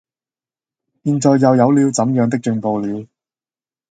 [1.03, 3.05] 現在又有了怎樣的進步了，